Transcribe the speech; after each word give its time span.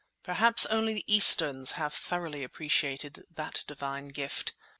Perhaps 0.23 0.65
only 0.65 0.95
the 0.95 1.03
Easterns 1.05 1.73
have 1.73 1.93
thoroughly 1.93 2.43
appreciated 2.43 3.23
that 3.35 3.63
divine 3.67 4.07
gift. 4.07 4.53